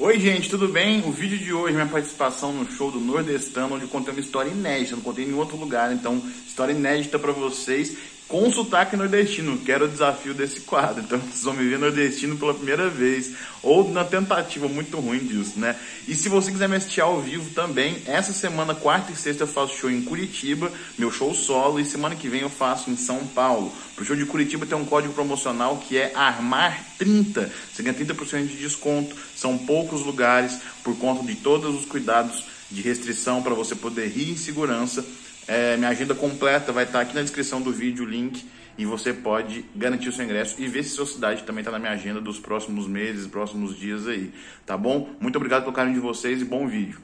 Oi, 0.00 0.20
gente, 0.20 0.48
tudo 0.48 0.68
bem? 0.68 1.00
O 1.00 1.10
vídeo 1.10 1.36
de 1.36 1.52
hoje 1.52 1.72
é 1.72 1.74
minha 1.74 1.88
participação 1.88 2.52
no 2.52 2.70
show 2.70 2.88
do 2.88 3.00
Nordestano, 3.00 3.74
onde 3.74 3.82
eu 3.82 3.88
contei 3.88 4.12
uma 4.12 4.20
história 4.20 4.48
inédita, 4.48 4.94
não 4.94 5.02
contei 5.02 5.24
em 5.24 5.26
nenhum 5.26 5.40
outro 5.40 5.56
lugar, 5.56 5.92
então, 5.92 6.22
história 6.46 6.72
inédita 6.72 7.18
pra 7.18 7.32
vocês, 7.32 7.96
com 8.28 8.52
sotaque 8.52 8.94
nordestino, 8.94 9.56
que 9.58 9.72
era 9.72 9.86
o 9.86 9.88
desafio 9.88 10.34
desse 10.34 10.60
quadro. 10.60 11.02
Então, 11.02 11.18
vocês 11.18 11.42
vão 11.42 11.54
me 11.54 11.66
ver 11.66 11.78
nordestino 11.78 12.36
pela 12.36 12.52
primeira 12.52 12.90
vez, 12.90 13.32
ou 13.62 13.90
na 13.90 14.04
tentativa 14.04 14.68
muito 14.68 15.00
ruim 15.00 15.20
disso, 15.20 15.58
né? 15.58 15.74
E 16.06 16.14
se 16.14 16.28
você 16.28 16.52
quiser 16.52 16.68
me 16.68 16.76
assistir 16.76 17.00
ao 17.00 17.20
vivo 17.22 17.50
também, 17.54 18.02
essa 18.04 18.32
semana, 18.32 18.74
quarta 18.74 19.10
e 19.10 19.16
sexta, 19.16 19.44
eu 19.44 19.48
faço 19.48 19.78
show 19.78 19.90
em 19.90 20.02
Curitiba, 20.02 20.70
meu 20.98 21.10
show 21.10 21.34
solo, 21.34 21.80
e 21.80 21.86
semana 21.86 22.14
que 22.14 22.28
vem 22.28 22.42
eu 22.42 22.50
faço 22.50 22.90
em 22.90 22.96
São 22.96 23.26
Paulo. 23.28 23.72
Pro 23.96 24.04
show 24.04 24.14
de 24.14 24.26
Curitiba 24.26 24.66
tem 24.66 24.76
um 24.76 24.84
código 24.84 25.14
promocional 25.14 25.78
que 25.78 25.96
é 25.96 26.12
ARMAR30. 26.12 27.48
Você 27.72 27.82
ganha 27.82 27.96
30% 27.96 28.46
de 28.46 28.56
desconto. 28.56 29.16
São 29.34 29.56
poucos 29.56 30.04
lugares 30.04 30.58
por 30.84 30.96
conta 30.98 31.24
de 31.26 31.34
todos 31.36 31.74
os 31.74 31.86
cuidados 31.86 32.44
de 32.70 32.82
restrição 32.82 33.42
para 33.42 33.54
você 33.54 33.74
poder 33.74 34.08
rir 34.08 34.32
em 34.32 34.36
segurança. 34.36 35.04
É, 35.48 35.76
minha 35.78 35.88
agenda 35.88 36.14
completa 36.14 36.70
vai 36.72 36.84
estar 36.84 37.00
aqui 37.00 37.14
na 37.14 37.22
descrição 37.22 37.60
do 37.62 37.72
vídeo, 37.72 38.04
o 38.04 38.08
link, 38.08 38.44
e 38.76 38.84
você 38.84 39.12
pode 39.14 39.64
garantir 39.74 40.08
o 40.10 40.12
seu 40.12 40.24
ingresso 40.24 40.54
e 40.58 40.66
ver 40.68 40.82
se 40.82 40.90
sua 40.90 41.06
cidade 41.06 41.42
também 41.42 41.60
está 41.62 41.72
na 41.72 41.78
minha 41.78 41.92
agenda 41.92 42.20
dos 42.20 42.38
próximos 42.38 42.86
meses, 42.86 43.26
próximos 43.26 43.76
dias 43.76 44.06
aí, 44.06 44.30
tá 44.66 44.76
bom? 44.76 45.08
Muito 45.18 45.36
obrigado 45.36 45.62
pelo 45.62 45.72
carinho 45.74 45.94
de 45.94 46.00
vocês 46.00 46.42
e 46.42 46.44
bom 46.44 46.66
vídeo. 46.68 47.00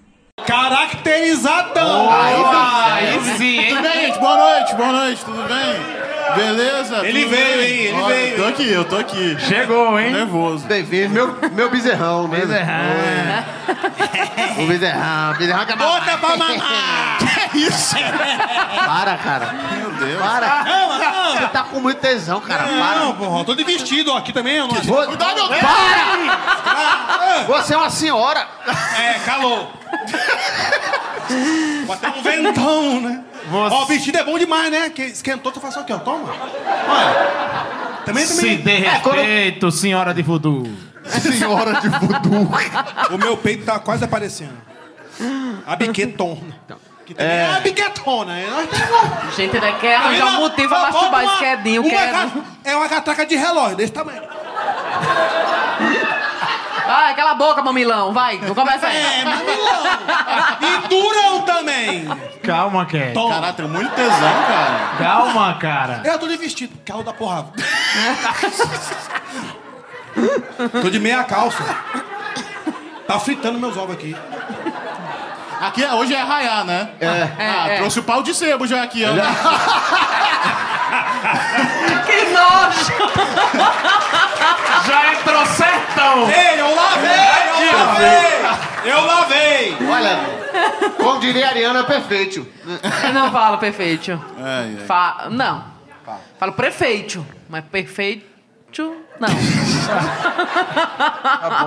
Caracterizadão! 0.47 2.11
Aí 2.11 3.21
sim, 3.39 3.59
hein? 3.61 3.69
Tudo 3.71 3.83
bem, 3.83 3.93
gente? 4.07 4.19
Boa 4.19 4.37
noite, 4.37 4.75
boa 4.75 4.93
noite, 4.93 5.25
tudo 5.25 5.43
bem? 5.49 6.05
Beleza? 6.37 7.07
Ele 7.07 7.21
Tudo 7.23 7.31
veio, 7.31 7.57
bem? 7.59 7.71
hein? 7.71 7.85
Ele 7.87 7.93
Olha, 8.03 8.15
veio. 8.15 8.37
Tô 8.37 8.45
aqui, 8.45 8.69
eu 8.71 8.85
tô 8.85 8.97
aqui. 8.97 9.37
Chegou, 9.41 9.91
Tô 9.91 9.99
hein? 9.99 10.11
nervoso. 10.13 10.67
Bem-vindo, 10.67 11.11
meu, 11.15 11.37
meu 11.53 11.71
bezerrão, 11.71 12.27
né? 12.29 12.41
Bezerrão. 12.41 12.85
O 14.59 14.67
bezerrão, 14.67 15.35
bezerrão 15.39 15.67
que 15.67 15.73
é 15.73 15.77
Bota 15.77 16.19
pra 16.19 16.37
mamar! 16.37 17.19
Que 17.51 17.59
isso? 17.59 17.95
Para, 18.87 19.17
cara. 19.19 19.53
Meu 19.77 19.91
Deus. 19.93 20.21
Para. 20.23 20.65
Não, 20.65 20.99
não! 20.99 21.33
Você 21.37 21.47
tá 21.49 21.63
com 21.65 21.81
muito 21.81 22.01
tesão, 22.01 22.41
cara. 22.41 22.65
Para. 22.65 23.01
Não, 23.01 23.15
porra, 23.15 23.45
tô 23.45 23.55
de 23.55 23.65
vestido 23.65 24.13
ó, 24.13 24.19
aqui 24.19 24.33
também. 24.33 24.57
Eu 24.57 24.67
não... 24.69 24.75
Vou- 24.83 25.07
Cuidado, 25.07 25.35
meu 25.35 25.49
Deus. 25.49 25.61
Para! 25.61 27.45
Você 27.47 27.75
é 27.75 27.77
uma 27.77 27.91
senhora. 27.91 28.47
É, 28.99 29.15
calor. 29.25 29.69
Bota 31.87 32.09
um 32.11 32.23
ventão, 32.23 33.01
né? 33.01 33.21
Você- 33.51 33.75
Ó, 33.75 33.83
o 33.83 33.87
vestido 33.87 34.19
é 34.19 34.25
bom 34.25 34.39
demais, 34.39 34.71
né? 34.71 34.91
Que 34.91 35.03
esquentou, 35.03 35.53
tu 35.53 35.61
faz 35.61 35.77
aqui, 35.77 35.93
ó. 35.93 35.99
Toma. 35.99 36.29
Olha. 36.89 38.03
Também, 38.05 38.25
Se 38.27 38.37
também. 38.37 38.57
dê 38.59 38.85
É, 38.87 38.99
quando- 39.03 39.17
respeito, 39.17 39.71
senhora 39.71 40.13
de 40.15 40.23
voodoo. 40.23 40.71
Senhora 41.05 41.81
de 41.81 41.89
voodoo. 41.89 42.49
O 43.13 43.19
meu 43.19 43.37
peito 43.37 43.65
tá 43.65 43.79
quase 43.79 44.05
aparecendo. 44.05 44.57
A 45.67 45.77
biquetona. 45.77 46.55
Que 47.07 47.15
também 47.15 47.33
é. 47.37 47.57
a 47.57 47.61
biquetona. 47.61 48.39
é, 48.39 48.47
Gente, 49.37 49.57
ainda 49.57 49.73
quer 49.79 49.99
Tá 50.01 50.05
arranjar 50.07 50.27
um 50.27 50.41
motivo 50.41 50.69
pra 50.71 50.79
masturbar 50.81 51.25
esse 51.25 51.33
uma- 51.33 51.39
quedinho. 51.41 51.83
uma 51.83 51.91
Quer... 51.91 52.13
ca- 52.13 52.29
É 52.65 52.77
uma 52.77 52.89
catraca 52.89 53.27
de 53.27 53.37
relógio, 53.37 53.77
desse 53.77 53.93
tamanho. 53.93 54.23
Vai, 56.87 57.15
cala 57.15 57.31
a 57.33 57.35
boca, 57.35 57.63
mamilão. 57.63 58.13
Vai, 58.13 58.39
não 58.39 58.55
começa 58.55 58.87
aí. 58.87 58.97
É, 58.97 59.25
mamilão. 59.25 59.83
E 60.63 60.89
durão 60.89 61.43
também. 61.43 62.07
Calma, 62.43 62.87
Ké. 62.87 63.11
Toma. 63.13 63.35
Caraca, 63.35 63.53
tem 63.55 63.69
muito 63.69 63.95
tesão, 63.95 64.35
cara. 64.47 64.95
Calma, 64.99 65.55
cara. 65.59 66.03
Eu 66.05 66.19
tô 66.19 66.27
de 66.29 66.37
vestido, 66.37 66.73
calo 66.85 67.03
da 67.03 67.13
porrada. 67.13 67.51
tô 70.83 70.91
de 70.91 70.99
meia 71.01 71.25
calça. 71.25 71.63
Tá 73.07 73.19
fritando 73.19 73.59
meus 73.59 73.77
ovos 73.77 73.95
aqui. 73.95 74.17
Aqui 75.61 75.85
é- 75.85 75.93
hoje 75.95 76.15
é 76.15 76.21
arraiar, 76.21 76.65
né? 76.65 76.91
É. 77.01 77.29
Ah, 77.39 77.69
é. 77.69 77.77
trouxe 77.79 78.01
o 78.01 78.03
pau 78.03 78.23
de 78.23 78.35
sebo 78.35 78.67
já 78.67 78.83
aqui, 78.83 79.05
ó. 79.05 79.11
Que 82.07 82.25
nojo! 82.31 82.95
Já 84.87 85.13
entrou 85.15 85.47
certão. 85.47 86.31
Ei, 86.31 86.61
eu 86.61 86.75
lavei, 86.75 87.73
eu 87.73 87.79
lavei. 87.87 88.45
Eu 88.85 89.01
lavei. 89.07 89.77
Olha, 89.89 90.19
como 90.99 91.21
diria 91.21 91.47
a 91.47 91.49
Ariana, 91.51 91.81
é 91.81 91.85
perfeito. 91.85 92.47
Eu 93.03 93.13
não 93.15 93.33
falo 93.33 93.57
perfeito. 93.57 94.13
Ai, 94.39 94.77
ai. 94.79 94.85
Fa... 94.87 95.29
Não. 95.31 95.65
Falo 96.39 96.53
prefeito. 96.53 97.27
Mas 97.49 97.65
perfeito, 97.65 98.27
não. 99.21 99.29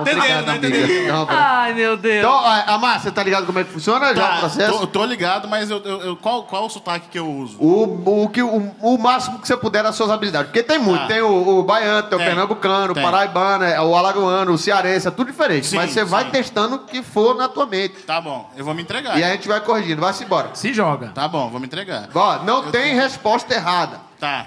Entendendo, 0.02 0.46
né? 0.46 0.56
Entendendo. 0.56 1.08
Não, 1.12 1.26
pera. 1.26 1.40
Ai, 1.40 1.74
meu 1.74 1.96
Deus. 1.96 2.18
Então, 2.18 2.36
Amar, 2.74 3.00
você 3.00 3.10
tá 3.10 3.22
ligado 3.22 3.46
como 3.46 3.58
é 3.58 3.64
que 3.64 3.70
funciona 3.72 4.14
já 4.14 4.24
o 4.24 4.28
Tá, 4.28 4.38
processo? 4.38 4.78
tô, 4.80 4.86
tô 4.86 5.04
ligado, 5.04 5.48
mas 5.48 5.70
eu, 5.70 5.78
eu- 5.84 6.00
eu- 6.02 6.16
qual, 6.16 6.42
qual 6.44 6.66
o 6.66 6.70
sotaque 6.70 7.08
que 7.08 7.18
eu 7.18 7.26
uso? 7.28 7.56
O, 7.58 8.24
o, 8.24 8.28
que, 8.28 8.42
o, 8.42 8.74
o 8.80 8.98
máximo 8.98 9.38
que 9.38 9.46
você 9.48 9.56
puder 9.56 9.82
das 9.82 9.94
suas 9.96 10.10
habilidades. 10.10 10.48
Porque 10.48 10.62
tem 10.62 10.78
muito. 10.78 11.00
Tá. 11.02 11.06
Tem 11.06 11.20
o, 11.22 11.58
o 11.60 11.62
baiano, 11.62 12.02
tem 12.08 12.16
o 12.16 12.18
Tem. 12.18 12.26
pernambucano, 12.28 12.92
o 12.92 12.94
Tem. 12.94 13.02
paraibano, 13.02 13.64
é, 13.64 13.80
o 13.80 13.94
alagoano, 13.96 14.52
o 14.52 14.58
cearense, 14.58 15.08
é 15.08 15.10
tudo 15.10 15.30
diferente. 15.30 15.66
Sim, 15.68 15.76
Mas 15.76 15.90
você 15.92 16.04
vai 16.04 16.24
sim. 16.24 16.30
testando 16.30 16.76
o 16.76 16.78
que 16.80 17.02
for 17.02 17.34
na 17.36 17.48
tua 17.48 17.66
mente. 17.66 17.96
Tá 18.02 18.20
bom, 18.20 18.50
eu 18.56 18.64
vou 18.64 18.74
me 18.74 18.82
entregar. 18.82 19.18
E 19.18 19.24
aí 19.24 19.30
a 19.30 19.34
gente 19.34 19.48
vai 19.48 19.60
corrigindo. 19.60 20.00
Vai-se 20.00 20.24
embora. 20.24 20.50
Se 20.54 20.72
joga. 20.74 21.08
Tá 21.14 21.26
bom, 21.28 21.48
vou 21.48 21.58
me 21.60 21.66
entregar. 21.66 22.08
Ó, 22.14 22.38
não 22.44 22.70
tem 22.70 22.94
resposta 22.94 23.54
errada. 23.54 24.00
Tá. 24.20 24.46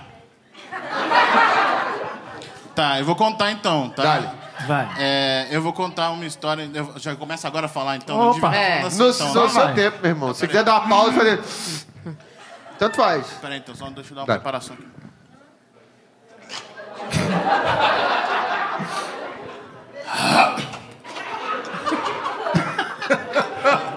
Tá, 2.82 2.98
eu 3.00 3.06
vou 3.06 3.16
contar 3.16 3.52
então, 3.52 3.90
tá? 3.90 4.02
Dale. 4.02 4.30
Vai. 4.68 4.90
É, 4.98 5.48
eu 5.52 5.62
vou 5.62 5.72
contar 5.72 6.10
uma 6.10 6.26
história. 6.26 6.68
Eu 6.74 6.94
já 6.98 7.16
começo 7.16 7.46
agora 7.46 7.68
a 7.68 7.70
falar 7.70 7.98
então. 7.98 8.32
Opa. 8.32 8.50
não 8.50 8.54
É. 8.56 8.82
assim, 8.82 8.98
No, 8.98 9.10
então, 9.12 9.28
no 9.28 9.50
seu 9.50 9.66
vai. 9.66 9.74
tempo, 9.76 9.98
meu 10.02 10.10
irmão. 10.10 10.34
Se 10.34 10.48
quiser 10.48 10.64
dar 10.64 10.80
uma 10.80 10.90
pausa 10.90 11.12
e 11.12 11.14
fazer. 11.14 11.44
Tanto 12.80 12.96
faz. 12.98 13.28
Peraí, 13.40 13.60
então, 13.60 13.76
só 13.76 13.88
deixa 13.92 14.10
eu 14.12 14.16
dar 14.16 14.22
uma 14.22 14.26
Vai. 14.26 14.38
preparação 14.38 14.76
aqui. 14.76 14.88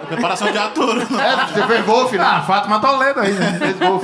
preparação 0.09 0.51
de 0.51 0.59
ator. 0.59 1.11
não. 1.11 1.21
É, 1.21 1.47
você 1.47 1.67
fez 1.67 1.85
Wolf, 1.87 2.13
né? 2.13 2.25
Ah, 2.25 2.43
Fátima 2.43 2.81
Toledo 2.81 3.21
aí, 3.21 3.33
né? 3.33 3.53
Fez 3.59 3.79
Wolf. 3.79 4.03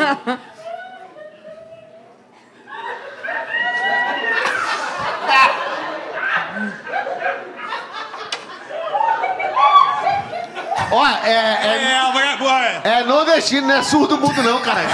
Olha, 11.30 11.66
é, 11.66 11.66
é, 11.66 11.92
É, 11.92 12.32
agora. 12.32 12.80
é 12.84 13.02
nordestino, 13.04 13.66
não 13.68 13.74
é 13.76 13.82
surdo 13.82 14.18
mudo 14.18 14.42
não, 14.42 14.60
cara. 14.60 14.80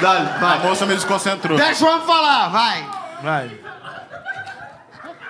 Dale, 0.00 0.28
A 0.28 0.38
vai. 0.38 0.58
moça 0.60 0.86
me 0.86 0.94
desconcentrou. 0.94 1.56
Deixa 1.56 1.84
o 1.84 1.88
homem 1.88 2.06
falar, 2.06 2.48
vai. 2.48 2.86
Vai. 3.22 3.60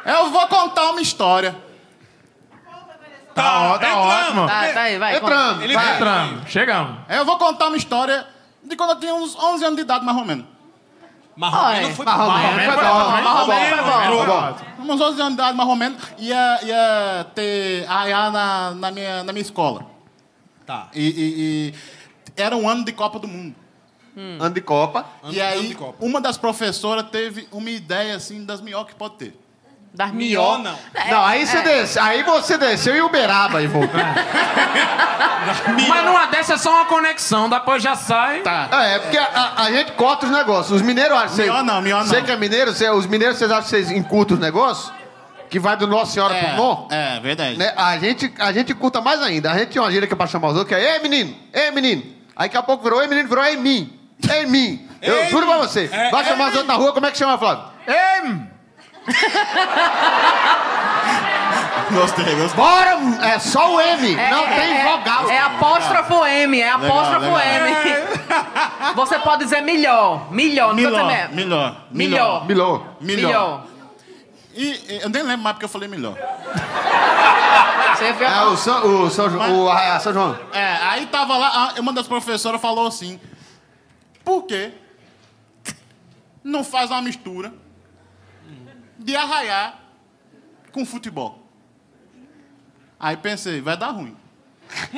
Eu 0.05 0.31
vou 0.31 0.47
contar 0.49 0.91
uma 0.91 1.01
história. 1.01 1.55
Tá, 3.35 3.61
ó, 3.61 3.79
tá 3.79 3.97
ótimo. 3.97 4.47
Tá, 4.47 4.73
tá 4.73 4.81
aí, 4.83 4.99
vai. 4.99 5.17
Entrando, 5.17 5.63
Ele 5.63 5.75
vai. 5.75 5.95
Entramos. 5.95 6.51
Chegamos. 6.51 6.99
Eu 7.09 7.25
vou 7.25 7.39
contar 7.39 7.67
uma 7.69 7.77
história 7.77 8.27
de 8.63 8.77
quando 8.77 8.91
eu 8.91 9.01
tinha 9.01 9.15
uns 9.15 9.37
11 9.37 9.65
anos 9.65 9.77
de 9.77 9.83
idade, 9.83 10.05
mais 10.05 10.17
ou 10.19 10.25
menos. 10.25 10.45
Marromeno 11.37 11.87
Olha, 11.87 11.95
foi 11.95 12.05
Marromeno, 12.05 12.43
Marromeno 12.43 12.73
foi 12.73 12.85
bom, 12.85 13.23
Marromeno 13.23 14.17
foi 14.17 14.27
bom. 14.87 14.93
Uns 14.93 15.01
11 15.01 15.21
anos 15.21 15.27
de 15.29 15.35
idade, 15.35 15.57
menos, 15.77 16.03
ia, 16.19 16.61
ia 16.65 17.27
ter 17.35 17.87
arraiar 17.89 18.31
na, 18.33 18.71
na, 18.73 18.91
minha, 18.91 19.25
na 19.25 19.33
minha 19.33 19.43
escola. 19.43 19.87
Tá. 20.67 20.89
E, 20.95 21.01
e- 21.09 21.69
e 21.69 21.75
era 22.37 22.57
um 22.57 22.69
ano 22.69 22.85
de 22.85 22.93
Copa 22.93 23.19
do 23.19 23.27
Mundo. 23.29 23.55
Ano 24.15 24.51
de 24.55 24.61
Copa. 24.61 25.07
e 25.31 25.41
ano 25.41 25.51
aí, 25.53 25.69
de 25.69 25.75
Copa. 25.75 26.05
uma 26.05 26.21
das 26.21 26.37
professoras 26.37 27.09
teve 27.11 27.49
uma 27.51 27.71
ideia, 27.71 28.15
assim, 28.17 28.45
das 28.45 28.61
melhores 28.61 28.89
que 28.89 28.95
pode 28.95 29.15
ter. 29.15 29.39
Das 29.95 30.11
Mió, 30.11 30.57
mió. 30.57 30.59
não. 30.59 30.79
Não, 31.11 31.25
aí 31.25 31.47
você 31.47 31.61
desce, 31.61 31.99
aí 31.99 32.23
você 32.23 32.57
desceu 32.57 32.97
em 32.97 33.03
Uberaba 33.03 33.61
e 33.61 33.67
voltou. 33.67 34.01
Mas 35.89 36.05
numa 36.05 36.27
dessa 36.27 36.55
é 36.55 36.57
só 36.57 36.71
uma 36.77 36.85
conexão, 36.87 37.49
depois 37.51 37.83
já 37.83 37.95
sai. 37.95 38.41
Tá. 38.41 38.69
É, 38.73 38.99
porque 39.01 39.19
a, 39.19 39.25
a- 39.57 39.63
a 39.65 39.71
gente 39.71 39.93
corta 39.93 40.25
os 40.27 40.33
negócios. 40.33 40.71
Os 40.81 40.83
mineiros 40.83 41.17
acham. 41.17 41.37
cê- 41.37 41.45
Mió 41.45 41.63
não, 41.63 41.83
mió 41.83 41.99
não. 41.99 42.07
Você 42.07 42.23
que 42.23 42.31
é 42.31 42.37
mineiro, 42.37 42.73
cê- 42.73 42.89
os 42.91 43.07
mineiros, 43.07 43.37
vocês 43.39 43.51
acham 43.51 43.65
que 43.65 43.69
vocês 43.71 43.91
encurtam 43.91 44.37
os 44.37 44.41
negócios? 44.41 44.93
Que 45.51 45.59
vai 45.59 45.77
do 45.77 45.87
Nossa 45.87 46.13
Senhora 46.13 46.35
pro 46.35 46.57
Nó? 46.57 46.87
É, 46.91 47.17
é, 47.17 47.21
verdade. 47.21 47.59
Né? 47.59 47.75
A, 47.77 47.99
gente, 47.99 48.33
a 48.39 48.51
gente 48.53 48.73
curta 48.75 49.03
mais 49.03 49.21
ainda. 49.23 49.51
A 49.53 49.59
gente 49.59 49.73
tinha 49.73 49.83
uma 49.83 49.91
gíria 49.93 50.07
que 50.09 50.15
é 50.15 50.17
pra 50.17 50.27
chamar 50.27 50.49
os 50.49 50.57
outros, 50.57 50.69
que 50.69 50.75
é 50.83 50.95
Ei, 50.95 51.03
menino! 51.03 51.37
Ei, 51.53 51.71
menino! 51.71 52.03
Aí 52.35 52.47
daqui 52.49 52.57
a 52.57 52.63
pouco 52.63 52.83
virou 52.83 53.03
Ei, 53.03 53.09
menino, 53.09 53.29
virou 53.29 53.45
Ei, 53.45 53.57
mim! 53.57 53.93
Ei, 54.31 54.47
mim! 54.47 54.89
Eu 55.03 55.15
Ei, 55.25 55.29
juro 55.31 55.47
pra 55.47 55.59
você. 55.59 55.91
É, 55.93 56.11
vai 56.11 56.23
ei, 56.23 56.29
chamar 56.31 56.45
os 56.49 56.55
outros 56.55 56.67
na 56.69 56.75
rua, 56.75 56.93
como 56.95 57.05
é 57.05 57.11
que 57.11 57.19
chama, 57.19 57.37
Flávio? 57.37 57.65
Ei! 57.87 58.52
Gostei, 61.91 62.35
gostei. 62.37 62.57
Bora, 62.57 62.99
é 63.23 63.39
só 63.39 63.75
o 63.75 63.81
M, 63.81 64.15
não 64.17 64.45
é, 64.45 64.55
tem 64.61 64.77
é, 64.79 64.85
vogal. 64.85 65.29
É 65.31 65.39
apóstrofo 65.39 66.25
M, 66.25 66.61
é 66.61 66.71
apóstrofo 66.71 67.35
legal. 67.35 67.67
M. 67.69 67.75
Você 68.97 69.19
pode 69.19 69.45
dizer 69.45 69.61
melhor. 69.61 70.33
Melhor, 70.33 70.69
não 70.69 70.75
Melhor, 70.77 70.91
dizer 70.91 71.29
melhor, 71.35 71.87
Melhor. 71.91 72.47
Melhor. 72.47 72.87
Melhor. 73.01 73.65
E 74.55 74.65
e 74.65 75.01
eu 75.03 75.09
nem 75.09 75.23
lembro 75.23 75.43
mais 75.43 75.55
porque 75.55 75.65
eu 75.65 75.69
falei 75.69 75.89
melhor. 75.89 76.15
Você 77.97 78.13
viu? 78.15 78.27
É 78.27 78.45
o 78.45 78.57
São, 78.57 79.05
o 79.05 79.11
São, 79.11 79.31
João- 79.31 79.65
o, 79.65 79.71
a, 79.71 80.01
São 80.01 80.13
João. 80.13 80.39
É, 80.53 80.77
aí 80.83 81.07
tava 81.07 81.37
lá, 81.37 81.51
ah, 81.55 81.81
uma 81.81 81.93
das 81.93 82.07
professoras 82.07 82.61
falou 82.61 82.87
assim: 82.87 83.21
por 84.25 84.45
que 84.45 84.73
não 86.43 86.65
faz 86.65 86.91
uma 86.91 87.03
mistura 87.03 87.53
de 89.03 89.15
arraiar 89.17 89.79
com 90.73 90.85
futebol? 90.87 91.39
Aí 92.99 93.17
pensei, 93.17 93.61
vai 93.61 93.77
dar 93.77 93.91
ruim. 93.91 94.17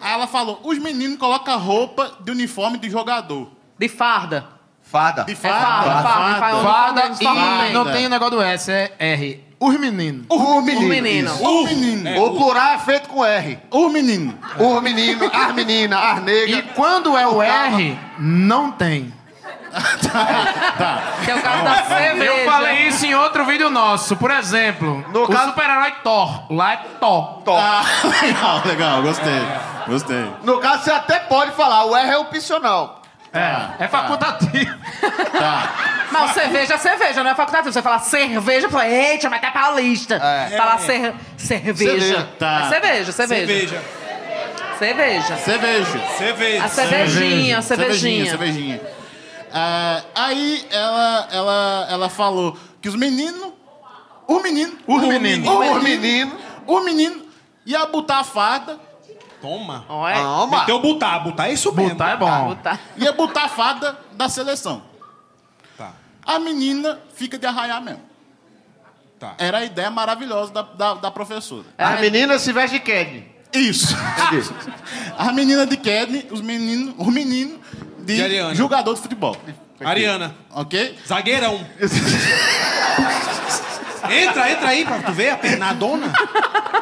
Aí 0.00 0.12
ela 0.12 0.26
falou: 0.26 0.60
os 0.64 0.78
meninos 0.78 1.18
colocam 1.18 1.58
roupa 1.58 2.18
de 2.20 2.30
uniforme 2.30 2.78
de 2.78 2.90
jogador. 2.90 3.50
De 3.78 3.88
farda. 3.88 4.46
Fada. 4.82 5.24
De 5.24 5.32
É 5.32 5.36
farda, 5.36 6.02
farda. 6.02 6.08
farda. 6.68 7.06
Uniforme 7.06 7.40
e 7.40 7.64
tem. 7.64 7.72
não 7.72 7.84
tem 7.92 8.06
o 8.06 8.10
negócio 8.10 8.36
do 8.36 8.42
S, 8.42 8.70
é 8.70 8.92
R. 8.98 9.44
Os 9.60 9.78
meninos. 9.78 10.24
O 10.28 10.60
menino. 10.62 10.86
O 10.86 10.88
menino. 10.88 11.34
O 11.42 11.64
menino. 11.64 12.24
O 12.24 12.36
plural 12.36 12.72
é 12.74 12.78
feito 12.78 13.08
com 13.08 13.24
R. 13.24 13.58
O 13.70 13.88
menino. 13.90 14.36
O 14.58 14.80
menino, 14.80 15.30
as 15.32 15.54
meninas, 15.54 15.98
as 16.02 16.18
E 16.18 16.22
negras. 16.22 16.64
quando 16.74 17.16
é 17.16 17.26
o 17.26 17.40
R, 17.42 17.98
não 18.18 18.72
tem. 18.72 19.12
Que 21.24 21.30
é 21.30 21.34
o 21.34 21.42
caso 21.42 21.64
da 21.64 21.84
cerveja. 21.84 22.24
Eu 22.32 22.44
falei 22.44 22.88
isso 22.88 23.06
em 23.06 23.14
outro 23.14 23.44
vídeo 23.44 23.70
nosso. 23.70 24.16
Por 24.16 24.30
exemplo, 24.30 25.04
No 25.12 25.24
o 25.24 25.28
caso- 25.28 25.50
super-herói 25.50 25.92
Thor. 26.02 26.52
Lá 26.52 26.72
é 26.74 26.76
Thor. 26.98 27.42
Ah, 27.48 27.82
legal, 28.22 28.62
legal, 28.64 29.02
gostei. 29.02 29.42
Gostei. 29.86 30.30
No 30.42 30.58
caso, 30.60 30.84
você 30.84 30.90
até 30.90 31.18
pode 31.20 31.52
falar, 31.52 31.84
o 31.84 31.96
R 31.96 32.10
é 32.10 32.18
opcional. 32.18 33.00
É, 33.32 33.84
é 33.84 33.88
facultativo. 33.88 34.76
Tá. 35.38 35.70
Mas 36.10 36.32
cerveja 36.32 36.74
é 36.74 36.78
cerveja, 36.78 37.22
não 37.22 37.30
é 37.30 37.34
facultativo. 37.36 37.72
Você 37.72 37.80
fala 37.80 38.00
cerveja, 38.00 38.68
fala, 38.68 38.88
eita, 38.88 39.30
mas 39.30 39.40
é 39.40 39.50
paulista. 39.52 40.14
É. 40.16 40.56
Fala 40.56 40.78
cer 40.78 41.14
cerveja. 41.36 41.76
Cerveja. 41.76 42.28
Tá. 42.36 42.62
É 42.64 42.68
cerveja, 42.68 43.12
cerveja. 43.12 43.46
Cerveja. 43.46 43.82
Cerveja. 44.80 45.36
Cerveja. 45.36 46.00
Cerveja. 46.18 46.64
A 46.64 46.68
cervejinha, 46.68 47.62
cervejinha. 47.62 48.30
cervejinha. 48.30 48.80
Ah, 49.52 50.02
aí 50.14 50.66
ela, 50.70 51.28
ela, 51.30 51.86
ela 51.90 52.08
falou 52.08 52.56
que 52.80 52.88
os 52.88 52.94
meninos. 52.94 53.52
O 54.26 54.40
menino. 54.40 54.76
Os 54.86 55.02
meninos. 55.02 55.48
O 55.48 55.80
menino. 55.80 56.36
O 56.66 56.80
menino 56.80 57.24
ia 57.66 57.86
botar 57.86 58.18
a 58.18 58.24
farda. 58.24 58.78
Toma. 59.40 59.84
Olha. 59.88 60.16
Toma. 60.16 60.60
Meteu 60.60 60.80
botar. 60.80 61.18
Botar 61.20 61.48
é 61.48 61.52
isso 61.52 61.72
mesmo. 61.74 61.90
Botar 61.90 62.10
é 62.10 62.16
bom. 62.16 62.48
Botar. 62.48 62.80
Ia 62.96 63.12
botar 63.12 63.44
a 63.44 63.48
farda 63.48 63.98
da 64.12 64.28
seleção. 64.28 64.82
Tá. 65.76 65.92
A 66.24 66.38
menina 66.38 67.00
fica 67.14 67.38
de 67.38 67.46
arraiar 67.46 67.82
mesmo. 67.82 68.02
Tá. 69.18 69.34
Era 69.38 69.58
a 69.58 69.64
ideia 69.64 69.90
maravilhosa 69.90 70.52
da, 70.52 70.62
da, 70.62 70.94
da 70.94 71.10
professora. 71.10 71.66
As 71.76 72.00
meninas 72.00 72.42
se 72.42 72.52
vestem 72.52 72.78
de 72.78 72.84
Kenny. 72.84 73.40
Isso. 73.52 73.96
As 75.18 75.34
meninas 75.34 75.68
de 75.68 75.76
Kedney, 75.76 76.26
os 76.30 76.40
meninos, 76.40 76.94
os 76.96 77.08
meninos 77.08 77.58
de, 78.04 78.16
De 78.16 78.22
Ariana. 78.22 78.54
jogador 78.54 78.94
de 78.94 79.00
futebol. 79.00 79.36
Ariana. 79.84 80.34
Ok? 80.54 80.98
Zagueirão. 81.06 81.64
entra, 84.10 84.50
entra 84.50 84.68
aí 84.68 84.84
pra 84.84 84.98
tu 84.98 85.12
ver 85.12 85.30
a 85.30 85.36
pernadona. 85.36 86.12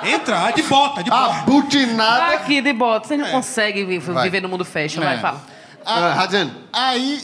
Entra, 0.04 0.46
ah, 0.46 0.50
de 0.50 0.62
bota, 0.62 1.02
de 1.02 1.10
A 1.10 1.14
bota. 1.14 1.34
butinada. 1.50 2.34
Aqui 2.34 2.60
de 2.60 2.72
bota. 2.72 3.08
Você 3.08 3.16
não 3.16 3.26
consegue 3.30 3.84
vi- 3.84 3.98
viver 3.98 4.40
no 4.40 4.48
mundo 4.48 4.64
fashion. 4.64 5.02
Vai, 5.02 5.16
É. 5.16 5.18
fala. 5.18 5.42
Ah, 5.84 6.12
Radizendo. 6.14 6.52
Aí 6.72 7.20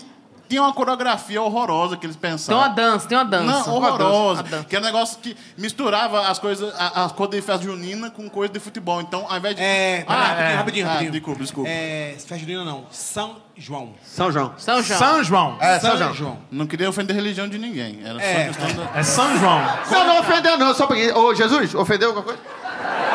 tinha 0.54 0.62
uma 0.62 0.72
coreografia 0.72 1.42
horrorosa 1.42 1.96
que 1.96 2.06
eles 2.06 2.16
Tem 2.16 2.30
pensavam. 2.30 2.60
uma 2.62 2.68
dança, 2.68 3.08
tem 3.08 3.18
uma 3.18 3.24
dança. 3.24 3.44
Não, 3.68 3.74
horrorosa. 3.74 4.42
Uma 4.42 4.50
dança. 4.50 4.64
Que 4.64 4.76
é 4.76 4.78
um 4.78 4.82
negócio 4.82 5.18
que 5.18 5.36
misturava 5.58 6.28
as 6.28 6.38
coisas, 6.38 6.72
a- 6.78 7.04
as 7.04 7.12
coisas 7.12 7.34
de 7.34 7.42
festa 7.42 7.64
junina 7.64 8.10
com 8.10 8.28
coisas 8.30 8.52
de 8.52 8.60
futebol. 8.60 9.00
Então, 9.00 9.26
ao 9.28 9.36
invés 9.36 9.56
de. 9.56 9.62
É, 9.62 10.04
ah, 10.06 10.14
rapidinho, 10.14 10.56
rapidinho, 10.56 10.86
ah, 10.86 10.88
rapidinho. 10.90 11.12
desculpa, 11.12 11.40
desculpa. 11.42 11.68
É, 11.70 12.12
festa 12.16 12.38
junina 12.38 12.64
não. 12.64 12.84
São 12.90 13.36
João. 13.56 13.94
São 14.04 14.30
João. 14.30 14.52
São 14.56 14.82
João. 14.82 14.98
São 14.98 15.24
João. 15.24 15.56
É, 15.60 15.80
São 15.80 16.14
João. 16.14 16.38
Não 16.50 16.66
queria 16.66 16.88
ofender 16.88 17.14
a 17.14 17.18
religião 17.18 17.48
de 17.48 17.58
ninguém. 17.58 18.00
Era 18.04 18.22
É. 18.22 18.52
só 18.52 18.60
questão 18.60 18.84
da. 18.84 18.98
É 18.98 19.02
São 19.02 19.38
João. 19.38 19.60
Não, 19.90 20.06
não 20.06 20.20
ofendeu, 20.20 20.56
não. 20.58 20.72
Só 20.74 20.86
pouquinho. 20.86 21.16
Ô, 21.18 21.34
Jesus, 21.34 21.74
ofendeu 21.74 22.08
alguma 22.10 22.24
coisa? 22.24 22.40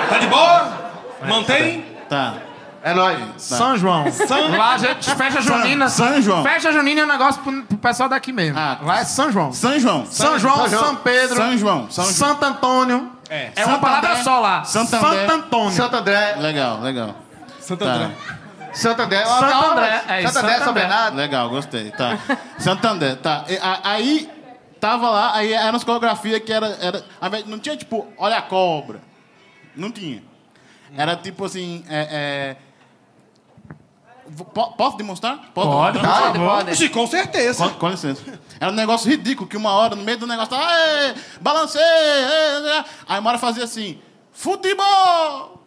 Tá 0.10 0.18
de 0.18 0.28
boa? 0.28 0.92
Mantém? 1.28 1.86
Tá. 2.10 2.36
É 2.82 2.94
nóis. 2.94 3.20
São 3.38 3.78
João. 3.78 4.06
Lá 4.58 4.74
a 4.74 4.78
gente 4.78 5.14
festa 5.16 5.42
junina. 5.42 5.90
São 5.90 6.22
João. 6.22 6.44
Festa 6.44 6.72
junina 6.72 7.02
é 7.02 7.04
um 7.04 7.08
negócio 7.08 7.42
pro, 7.42 7.64
pro 7.64 7.78
pessoal 7.78 8.08
daqui 8.10 8.32
mesmo. 8.32 8.58
Ah. 8.58 8.78
Lá 8.82 9.00
é 9.00 9.04
São 9.04 9.32
João. 9.32 9.52
São 9.52 9.78
João. 9.80 10.06
São 10.06 10.40
João, 10.40 10.56
São 10.56 10.70
João. 10.70 10.84
São 10.86 10.96
Pedro, 10.98 11.36
São 11.36 11.58
João. 11.58 11.92
São 11.92 12.04
João. 12.06 12.16
Santo 12.16 12.44
Antônio. 12.46 13.12
É. 13.30 13.52
É 13.56 13.66
uma 13.66 13.74
Santo 13.74 13.82
palavra 13.82 14.10
André. 14.12 14.24
só 14.24 14.40
lá. 14.40 14.64
Santo 14.64 14.90
Santo 14.92 15.06
André. 15.06 15.26
Antônio. 15.34 15.72
Santo 15.72 15.96
André. 15.98 16.36
Legal, 16.40 16.80
legal. 16.82 17.16
Santo 17.60 17.86
Tá. 17.86 17.92
André. 17.92 18.12
Santo 18.74 19.02
André. 19.02 19.26
Santo 19.26 19.44
Ó, 19.56 19.72
André, 19.72 20.02
é 20.08 20.24
isso, 20.24 20.34
Santo 20.34 20.44
André, 20.46 20.54
Santo 20.56 20.64
São. 20.66 20.74
Bernardo. 20.74 21.18
Legal, 21.18 21.50
gostei. 21.50 21.92
Tá. 21.92 22.18
Santander, 22.58 23.16
tá. 23.18 23.44
E, 23.50 23.58
a- 23.58 23.80
aí 23.84 24.30
tava 24.80 25.10
lá, 25.10 25.36
aí 25.36 25.52
era 25.54 25.72
umas 25.72 25.84
coreografias 25.84 26.40
que 26.42 26.54
era, 26.54 26.68
era. 26.80 27.04
Não 27.46 27.60
tinha 27.60 27.76
tipo, 27.76 28.08
olha 28.18 28.38
a 28.38 28.42
cobra. 28.42 29.00
Não 29.76 29.92
tinha. 29.92 30.24
Era 30.98 31.16
tipo 31.16 31.46
assim. 31.46 31.84
É, 31.90 32.08
é... 32.12 32.69
Posso 34.78 34.98
demonstrar? 34.98 35.38
Posso 35.54 35.68
Pode, 35.70 35.98
demonstrar? 36.00 36.22
Pode, 36.28 36.38
favor. 36.40 36.56
pode. 36.66 36.76
Sim, 36.78 36.90
com 36.90 37.08
certeza. 37.08 37.64
Com, 37.70 37.76
com 37.76 37.90
licença. 37.90 38.22
Era 38.60 38.72
um 38.72 38.76
negócio 38.76 39.10
ridículo, 39.10 39.48
que 39.50 39.58
uma 39.58 39.72
hora, 39.72 39.96
no 39.96 40.04
meio 40.04 40.18
do 40.18 40.28
negócio, 40.28 40.50
tava, 40.52 40.68
"Ê, 40.72 41.14
balancei, 41.42 41.82
ê". 41.82 42.84
aí 43.08 43.20
uma 43.20 43.30
hora 43.30 43.40
fazia 43.40 43.64
assim, 43.64 44.00
futebol! 44.34 45.64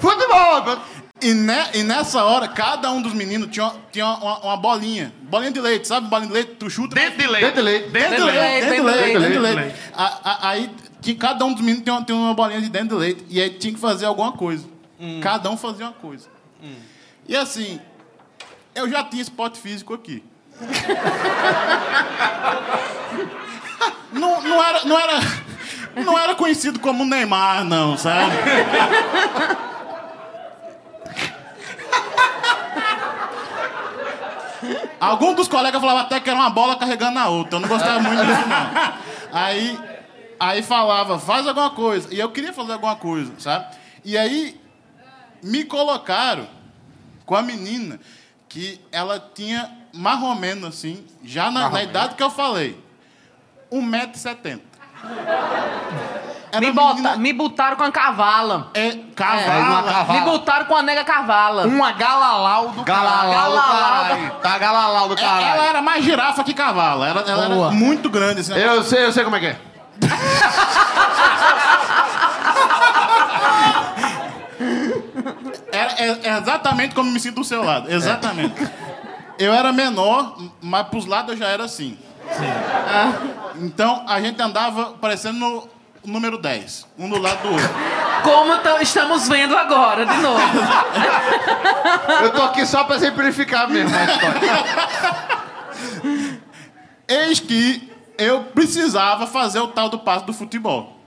Futebol. 0.00 0.78
E, 1.20 1.34
ne- 1.34 1.70
e 1.74 1.82
nessa 1.84 2.24
hora, 2.24 2.48
cada 2.48 2.90
um 2.90 3.00
dos 3.00 3.14
meninos 3.14 3.48
tinha, 3.52 3.70
tinha 3.92 4.04
uma, 4.06 4.38
uma 4.40 4.56
bolinha, 4.56 5.12
bolinha 5.22 5.52
de 5.52 5.60
leite, 5.60 5.86
sabe 5.86 6.08
bolinha 6.08 6.26
de 6.28 6.34
leite? 6.34 6.54
Tu 6.58 6.68
chuta... 6.68 6.96
Dentro 6.96 7.18
de 7.18 7.26
leite. 7.28 7.44
Dentro 7.44 7.56
de 7.56 7.62
leite. 7.62 7.90
Dentro 7.90 8.16
de 8.16 8.22
leite, 8.22 9.18
dentro 9.18 9.32
de 9.32 9.38
leite, 9.38 9.74
Aí 10.42 10.70
tinha- 11.02 11.16
cada 11.16 11.44
um 11.44 11.52
dos 11.52 11.60
meninos 11.60 11.82
tinha, 11.84 11.94
uma- 11.94 12.04
tinha 12.04 12.16
uma 12.16 12.32
bolinha 12.34 12.60
de 12.62 12.68
dentro 12.70 12.90
de 12.90 12.94
leite. 12.94 13.26
E 13.28 13.40
aí 13.40 13.50
tinha 13.50 13.74
que 13.74 13.80
fazer 13.80 14.06
alguma 14.06 14.32
coisa. 14.32 14.64
Cada 15.20 15.50
um 15.50 15.56
fazia 15.56 15.86
uma 15.86 15.92
coisa. 15.92 16.28
E 17.28 17.36
assim, 17.36 17.80
eu 18.74 18.88
já 18.88 19.02
tinha 19.04 19.20
esse 19.20 19.30
pote 19.30 19.58
físico 19.58 19.92
aqui. 19.92 20.22
não, 24.12 24.40
não, 24.42 24.62
era, 24.62 24.84
não, 24.84 24.98
era, 24.98 25.20
não 26.04 26.18
era 26.18 26.34
conhecido 26.36 26.78
como 26.78 27.04
Neymar, 27.04 27.64
não, 27.64 27.96
sabe? 27.98 28.32
Algum 35.00 35.34
dos 35.34 35.48
colegas 35.48 35.80
falava 35.80 36.02
até 36.02 36.20
que 36.20 36.30
era 36.30 36.38
uma 36.38 36.50
bola 36.50 36.76
carregando 36.76 37.18
a 37.18 37.28
outra. 37.28 37.56
Eu 37.56 37.60
não 37.60 37.68
gostava 37.68 37.98
muito 38.00 38.24
disso, 38.24 38.48
não. 38.48 38.92
Aí, 39.32 39.78
aí 40.48 40.62
falava, 40.62 41.18
faz 41.18 41.46
alguma 41.46 41.70
coisa. 41.70 42.08
E 42.12 42.18
eu 42.18 42.30
queria 42.30 42.52
fazer 42.52 42.72
alguma 42.72 42.96
coisa, 42.96 43.32
sabe? 43.38 43.66
E 44.04 44.16
aí 44.18 44.60
me 45.42 45.64
colocaram 45.64 46.46
com 47.24 47.34
a 47.36 47.42
menina 47.42 47.98
que 48.48 48.80
ela 48.90 49.18
tinha 49.34 49.70
mais 49.92 50.20
ou 50.22 50.34
menos 50.34 50.68
assim, 50.68 51.06
já 51.22 51.50
na, 51.50 51.68
na 51.70 51.82
idade 51.82 52.14
que 52.14 52.22
eu 52.22 52.30
falei, 52.30 52.78
1,70m. 53.70 54.60
Era 56.54 56.60
Me, 56.60 56.70
bota, 56.72 56.94
menina- 56.94 57.16
me 57.16 57.32
botaram 57.32 57.76
com 57.78 57.82
a 57.84 57.90
cavala. 57.90 58.70
É, 58.74 58.90
cavala. 59.16 60.12
Me 60.12 60.20
botaram 60.20 60.66
com 60.66 60.76
a 60.76 60.82
nega 60.82 61.02
cavala. 61.02 61.66
Uma 61.66 61.92
galalau 61.92 62.68
do 62.68 62.82
Galalau 62.84 63.24
do 63.24 63.32
Galalau. 63.56 63.72
caralho. 63.72 64.30
Tá 64.42 64.58
galalau 64.58 65.08
do 65.08 65.18
É, 65.18 65.22
Ela 65.22 65.40
caralho. 65.40 65.62
era 65.62 65.82
mais 65.82 66.04
girafa 66.04 66.44
que 66.44 66.52
cavalo. 66.52 67.04
Ela, 67.04 67.20
ela 67.22 67.44
era 67.46 67.70
muito 67.70 68.10
grande. 68.10 68.40
Assim, 68.42 68.52
Eu 68.52 68.82
sei, 68.84 69.06
eu 69.06 69.12
sei 69.12 69.24
como 69.24 69.36
é 69.36 69.40
que 69.40 69.46
é. 69.46 69.58
Era, 75.72 75.92
é, 75.98 76.18
é 76.28 76.38
exatamente 76.38 76.94
como 76.94 77.10
me 77.10 77.18
sinto 77.20 77.36
do 77.36 77.44
seu 77.44 77.62
lado. 77.64 77.90
Exatamente. 77.92 78.54
Eu 79.38 79.52
era 79.52 79.72
menor, 79.72 80.36
mas 80.60 80.86
pros 80.88 81.06
lados 81.06 81.32
eu 81.32 81.36
já 81.38 81.48
era 81.48 81.64
assim. 81.64 81.98
Ah, 82.88 83.12
Então 83.56 84.04
a 84.08 84.20
gente 84.20 84.40
andava 84.40 84.92
parecendo 85.00 85.38
no 85.38 85.68
número 86.04 86.38
10, 86.38 86.86
um 86.98 87.08
do 87.08 87.18
lado 87.18 87.42
do 87.42 87.50
outro. 87.52 87.68
Como 88.22 88.56
tam- 88.58 88.80
estamos 88.80 89.28
vendo 89.28 89.56
agora, 89.56 90.06
de 90.06 90.16
novo. 90.18 90.40
Eu 92.22 92.30
tô 92.30 92.42
aqui 92.42 92.64
só 92.66 92.84
pra 92.84 92.96
exemplificar 92.96 93.68
mesmo 93.68 93.94
a 93.96 94.04
história. 94.04 94.40
Eis 97.08 97.40
que 97.40 97.91
eu 98.22 98.44
precisava 98.44 99.26
fazer 99.26 99.60
o 99.60 99.68
tal 99.68 99.88
do 99.88 99.98
passo 99.98 100.24
do 100.26 100.32
futebol. 100.32 100.98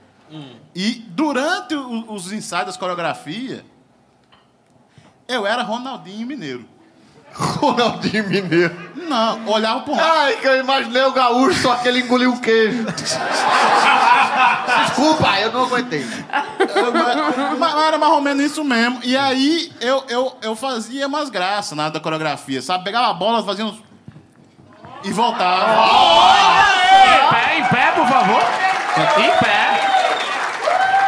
E 0.74 0.94
durante 1.08 1.74
o- 1.74 2.12
os 2.12 2.32
ensaios 2.32 2.66
das 2.66 2.76
coreografias, 2.76 3.62
eu 5.28 5.46
era 5.46 5.62
Ronaldinho 5.62 6.26
Mineiro. 6.26 6.64
Ronaldinho 7.32 8.28
Mineiro. 8.28 8.74
Não, 9.08 9.46
olhava 9.48 9.80
pro 9.80 9.94
lado. 9.94 10.04
Ai, 10.04 10.36
que 10.36 10.46
eu 10.46 10.58
imaginei 10.60 11.02
o 11.02 11.12
gaúcho, 11.12 11.60
só 11.62 11.76
que 11.76 11.86
ele 11.88 12.00
engoliu 12.00 12.32
o 12.32 12.40
queijo. 12.40 12.84
Desculpa, 14.86 15.40
eu 15.40 15.52
não 15.52 15.64
aguentei. 15.64 16.04
mas, 16.04 17.58
mas 17.58 17.74
era 17.86 17.98
mais 17.98 18.12
ou 18.12 18.20
menos 18.20 18.44
isso 18.44 18.64
mesmo. 18.64 19.00
E 19.04 19.16
aí 19.16 19.72
eu, 19.80 20.04
eu, 20.08 20.36
eu 20.42 20.56
fazia 20.56 21.06
umas 21.06 21.28
graças 21.30 21.76
na 21.76 21.84
hora 21.84 21.92
da 21.92 22.00
coreografia, 22.00 22.60
sabe? 22.62 22.84
Pegava 22.84 23.08
a 23.10 23.14
bola, 23.14 23.42
fazia 23.44 23.64
uns. 23.64 23.80
E 25.04 25.10
voltava. 25.12 25.66
Pé, 25.66 26.65
por 28.06 28.12
favor. 28.12 28.42
Em 29.18 29.30
pé. 29.44 29.80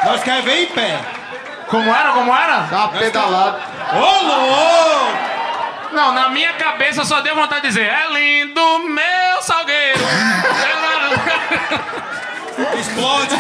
Nós 0.05 0.23
queremos 0.23 0.45
ver 0.45 0.63
em 0.63 0.67
pé. 0.67 0.99
Como 1.69 1.95
era, 1.95 2.13
como 2.13 2.35
era? 2.35 2.59
Dá 2.63 2.77
uma 2.79 2.89
pedalada. 2.89 3.61
Ô, 3.93 4.27
louco! 4.27 5.19
Não, 5.93 6.13
na 6.13 6.29
minha 6.29 6.53
cabeça 6.55 7.05
só 7.05 7.21
deu 7.21 7.35
vontade 7.35 7.63
de 7.63 7.69
dizer 7.69 7.87
É 7.87 8.07
lindo, 8.13 8.79
meu 8.89 9.43
salgueiro. 9.43 10.01
Explode. 12.79 13.37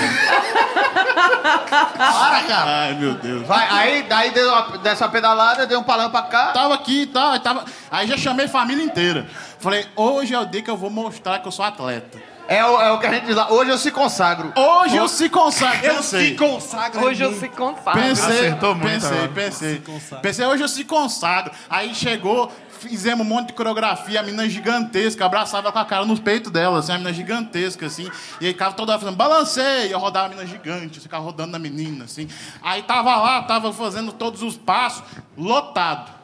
Para, 1.96 2.42
cara. 2.42 2.70
Ai, 2.70 2.94
meu 2.94 3.14
Deus. 3.14 3.46
Vai, 3.46 3.66
aí, 3.70 4.02
daí 4.02 4.30
deu 4.30 4.48
uma- 4.48 4.78
dessa 4.78 5.08
pedalada, 5.08 5.66
deu 5.66 5.80
um 5.80 5.82
palão 5.82 6.10
pra 6.10 6.22
cá. 6.22 6.52
Tava 6.52 6.74
aqui 6.74 7.02
e 7.02 7.06
tal, 7.06 7.38
tava... 7.40 7.64
aí 7.90 8.06
já 8.06 8.16
chamei 8.16 8.46
a 8.46 8.48
família 8.48 8.84
inteira. 8.84 9.26
Falei, 9.58 9.86
hoje 9.96 10.34
é 10.34 10.38
o 10.38 10.46
dia 10.46 10.62
que 10.62 10.70
eu 10.70 10.76
vou 10.76 10.90
mostrar 10.90 11.40
que 11.40 11.48
eu 11.48 11.52
sou 11.52 11.64
atleta. 11.64 12.18
É 12.48 12.64
o, 12.64 12.80
é 12.80 12.90
o 12.92 12.98
que 12.98 13.06
a 13.06 13.12
gente 13.12 13.26
diz 13.26 13.36
lá. 13.36 13.52
Hoje 13.52 13.70
eu 13.70 13.76
se 13.76 13.90
consagro. 13.90 14.54
Hoje 14.56 14.96
eu 14.96 15.06
se 15.06 15.28
consagro. 15.28 15.86
Eu 15.86 16.02
se 16.02 16.34
consagro. 16.34 17.04
Hoje 17.04 17.22
eu 17.22 17.34
se 17.34 17.46
consagro. 17.50 18.00
Pensei, 18.00 18.24
Acertou 18.24 18.74
muito 18.74 18.90
pensei, 18.90 19.10
agora. 19.18 19.28
pensei. 19.28 19.82
Pensei, 20.22 20.46
hoje 20.46 20.62
eu 20.62 20.68
se 20.68 20.82
consagro. 20.82 21.52
Aí 21.68 21.94
chegou, 21.94 22.50
fizemos 22.80 23.26
um 23.26 23.28
monte 23.28 23.48
de 23.48 23.52
coreografia, 23.52 24.20
a 24.20 24.22
menina 24.22 24.48
gigantesca, 24.48 25.26
abraçava 25.26 25.70
com 25.70 25.78
a 25.78 25.84
cara 25.84 26.06
nos 26.06 26.20
peitos 26.20 26.50
dela, 26.50 26.78
assim, 26.78 26.92
a 26.92 26.94
menina 26.94 27.12
gigantesca, 27.12 27.84
assim. 27.84 28.10
E 28.40 28.46
aí 28.46 28.52
ficava 28.52 28.72
toda 28.74 28.92
hora 28.92 29.00
fazendo 29.00 29.16
balancei, 29.16 29.92
eu 29.92 29.98
rodava 29.98 30.26
a 30.26 30.28
menina 30.30 30.46
gigante, 30.46 31.00
ficava 31.00 31.22
rodando 31.22 31.52
na 31.52 31.58
menina, 31.58 32.04
assim. 32.04 32.26
Aí 32.62 32.82
tava 32.82 33.14
lá, 33.16 33.42
tava 33.42 33.74
fazendo 33.74 34.10
todos 34.10 34.42
os 34.42 34.56
passos, 34.56 35.02
lotado. 35.36 36.17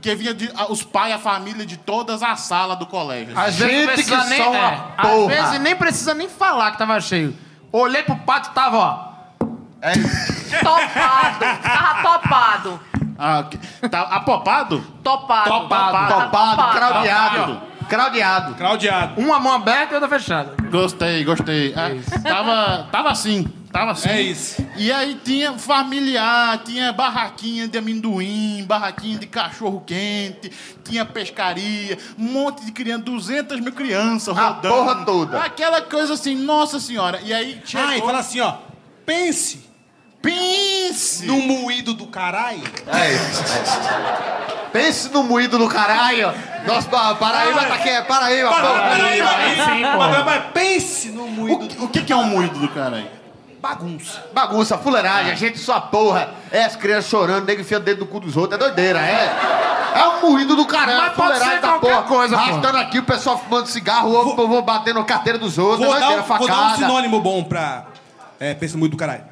Porque 0.00 0.14
vinha 0.14 0.32
de- 0.32 0.50
a- 0.56 0.72
os 0.72 0.82
pais 0.82 1.10
e 1.10 1.12
a 1.14 1.18
família 1.18 1.66
de 1.66 1.76
todas 1.76 2.22
as 2.22 2.40
salas 2.40 2.78
do 2.78 2.86
colégio. 2.86 3.38
Às 3.38 3.56
vezes 3.56 3.74
Gente 3.74 3.92
precisa 3.92 4.22
que 4.22 4.28
nem, 4.30 4.42
são 4.42 4.54
é, 4.54 4.58
uma 4.58 4.94
Às 4.96 5.08
porra. 5.10 5.28
vezes 5.28 5.60
nem 5.60 5.76
precisa 5.76 6.14
nem 6.14 6.26
falar 6.26 6.70
que 6.72 6.78
tava 6.78 6.98
cheio. 7.02 7.36
Olhei 7.70 8.02
pro 8.02 8.16
pato 8.16 8.48
e 8.50 8.54
tava, 8.54 8.78
ó. 8.78 9.10
É, 9.82 9.92
Topado. 10.62 11.62
Tava 11.62 12.02
topado. 12.02 12.80
Ah, 13.18 13.38
ok. 13.40 13.60
tá 13.90 14.00
apopado? 14.02 14.80
Topado. 15.02 15.50
Topado, 15.50 15.92
Tava 15.92 16.24
topado, 16.24 16.72
craudiado. 16.78 17.36
Topado. 17.36 17.70
Craudiado. 17.88 18.54
Claudiado. 18.54 19.20
Uma 19.20 19.38
mão 19.38 19.52
aberta 19.52 19.92
e 19.92 19.94
outra 20.00 20.08
fechada. 20.08 20.54
Gostei, 20.70 21.24
gostei. 21.24 21.74
Ah, 21.76 21.90
tava, 22.22 22.88
tava 22.90 23.10
assim, 23.10 23.46
tava 23.72 23.92
assim. 23.92 24.08
É 24.08 24.20
isso. 24.20 24.66
E 24.76 24.90
aí 24.92 25.18
tinha 25.24 25.56
familiar, 25.58 26.58
tinha 26.64 26.92
barraquinha 26.92 27.68
de 27.68 27.78
amendoim, 27.78 28.64
barraquinha 28.66 29.18
de 29.18 29.26
cachorro 29.26 29.82
quente, 29.86 30.50
tinha 30.84 31.04
pescaria, 31.04 31.96
um 32.18 32.24
monte 32.24 32.64
de 32.64 32.72
criança, 32.72 33.02
200 33.04 33.60
mil 33.60 33.72
crianças 33.72 34.36
A 34.36 34.48
rodando. 34.48 34.74
porra 34.74 35.04
toda. 35.04 35.40
Aquela 35.42 35.80
coisa 35.82 36.14
assim, 36.14 36.34
nossa 36.34 36.78
senhora. 36.80 37.20
E 37.22 37.32
aí 37.32 37.60
chegou... 37.64 37.86
Ah, 37.88 37.96
e 37.96 38.00
fala 38.00 38.18
assim, 38.18 38.40
ó. 38.40 38.54
Pense 39.06 39.68
Pense! 40.22 41.24
no 41.24 41.40
moído 41.40 41.94
do 41.94 42.06
caralho. 42.06 42.62
É 42.86 43.12
isso. 43.14 43.42
Pense 44.72 45.08
no 45.10 45.22
moído 45.24 45.56
do 45.58 45.66
caralho. 45.68 46.32
Nossa, 46.66 46.88
pa- 46.88 47.14
Paraíba 47.14 47.64
tá 47.64 47.74
aqui. 47.74 48.02
Paraíba, 48.06 48.50
Para, 48.50 48.68
porra. 48.68 48.90
peraí, 48.90 49.20
aí 49.20 49.54
sim, 49.56 49.82
mas- 50.24 50.44
pense 50.52 51.08
no 51.08 51.26
moído 51.26 51.66
do 51.66 51.84
O 51.84 51.88
que, 51.88 52.02
que 52.02 52.12
é 52.12 52.16
um 52.16 52.24
moído 52.24 52.58
do 52.58 52.68
caralho? 52.68 53.08
Bagunça. 53.60 54.24
Bagunça, 54.32 54.78
fuleiragem, 54.78 55.32
a 55.32 55.34
gente 55.36 55.58
só 55.58 55.80
porra. 55.80 56.30
É 56.50 56.64
as 56.64 56.76
crianças 56.76 57.10
chorando, 57.10 57.44
nego 57.46 57.60
enfia 57.60 57.76
o 57.78 57.80
dedo 57.80 58.00
no 58.00 58.06
cu 58.06 58.20
dos 58.20 58.36
outros, 58.36 58.54
é 58.60 58.64
doideira, 58.64 58.98
é. 59.00 59.36
É 59.94 60.06
um 60.06 60.30
moído 60.30 60.54
do 60.56 60.66
caralho, 60.66 60.98
Mas 60.98 61.12
pode 61.14 61.38
ser 61.38 61.60
da 61.60 61.68
qualquer 61.68 61.88
porra. 61.96 62.02
coisa, 62.04 62.36
pô. 62.36 62.42
Arrastando 62.42 62.78
aqui, 62.78 62.98
o 62.98 63.02
pessoal 63.02 63.38
fumando 63.38 63.66
cigarro, 63.66 64.12
o 64.12 64.36
povo 64.36 64.62
batendo 64.62 64.98
na 65.00 65.04
carteira 65.04 65.38
dos 65.38 65.58
outros, 65.58 65.84
Vou 65.86 65.96
é 65.96 66.00
dar, 66.00 66.06
doideira, 66.06 66.22
um- 66.34 66.38
vou 66.38 66.46
dar 66.48 66.54
um 66.54 66.58
facada. 66.58 66.76
sinônimo 66.76 67.20
bom 67.20 67.42
pra. 67.44 67.86
É, 68.38 68.54
pense 68.54 68.74
no 68.74 68.78
moído 68.80 68.96
do 68.96 68.98
caralho. 69.00 69.24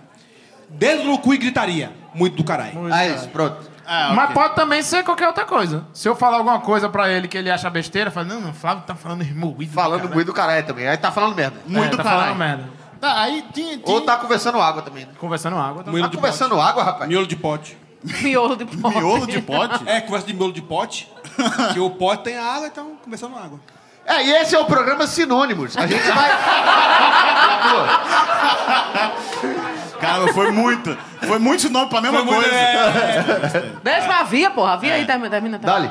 Dedo 0.68 1.04
no 1.04 1.18
cu 1.18 1.32
e 1.32 1.38
gritaria. 1.38 1.92
Muito 2.14 2.36
do 2.36 2.44
caralho. 2.44 2.92
É 2.92 3.08
isso, 3.08 3.28
pronto. 3.28 3.56
Ah, 3.86 4.12
Mas 4.14 4.24
ok. 4.30 4.34
pode 4.34 4.54
também 4.54 4.82
ser 4.82 5.02
qualquer 5.02 5.28
outra 5.28 5.46
coisa. 5.46 5.84
Se 5.94 6.06
eu 6.06 6.14
falar 6.14 6.36
alguma 6.38 6.60
coisa 6.60 6.90
pra 6.90 7.08
ele 7.10 7.26
que 7.26 7.38
ele 7.38 7.50
acha 7.50 7.70
besteira, 7.70 8.08
eu 8.08 8.12
falo, 8.12 8.26
não, 8.26 8.40
não, 8.40 8.52
Flávio 8.52 8.82
tá 8.86 8.94
falando 8.94 9.24
moído. 9.34 9.72
Falando 9.72 10.08
moído 10.10 10.26
do 10.30 10.34
caralho 10.34 10.66
também, 10.66 10.86
aí 10.86 10.96
tá 10.98 11.10
falando 11.10 11.34
merda. 11.34 11.56
Moído 11.66 11.86
é, 11.86 11.90
do 11.90 11.96
tá 11.96 12.02
caralho. 12.02 12.22
falando 12.24 12.38
merda. 12.38 12.64
Tá, 13.00 13.20
aí 13.20 13.44
tinha... 13.52 13.78
tinha... 13.78 13.94
Ou 13.94 14.00
tá 14.00 14.16
conversando 14.16 14.60
água 14.60 14.82
também. 14.82 15.04
né? 15.06 15.12
Conversando 15.18 15.56
água. 15.56 15.84
Tá... 15.84 15.90
Moído 15.90 16.06
Tá 16.06 16.10
de 16.10 16.16
conversando 16.16 16.60
água, 16.60 16.82
rapaz? 16.82 17.08
Miolo 17.08 17.26
de 17.26 17.36
pote. 17.36 17.76
Miolo 18.22 18.56
de 18.56 18.64
pote. 18.64 18.96
miolo 18.98 19.26
de 19.26 19.40
pote? 19.42 19.88
É, 19.88 20.00
conversa 20.00 20.26
de 20.26 20.34
miolo 20.34 20.52
de 20.52 20.62
pote. 20.62 21.10
que 21.74 21.80
o 21.80 21.90
pote 21.90 22.24
tem 22.24 22.38
água, 22.38 22.66
então 22.66 22.92
conversando 23.04 23.36
água. 23.36 23.60
É, 24.06 24.24
e 24.24 24.32
esse 24.36 24.54
é 24.54 24.58
o 24.58 24.64
programa 24.64 25.06
Sinônimos. 25.06 25.76
A 25.76 25.86
gente 25.86 26.10
vai. 26.10 26.30
Cara, 30.00 30.32
foi 30.32 30.50
muito. 30.50 30.96
Foi 31.26 31.38
muito 31.38 31.68
nome 31.70 31.90
pra 31.90 32.00
mesma 32.00 32.18
Foi 32.24 32.26
muito- 32.26 32.42
coisa. 32.48 32.56
é, 32.56 33.72
Deixa 33.82 34.14
a 34.14 34.22
via, 34.22 34.50
porra. 34.50 34.74
A 34.74 34.76
via 34.76 34.94
aí, 34.94 35.04
termina. 35.04 35.30
termina 35.30 35.58
tá. 35.58 35.66
Dali. 35.72 35.90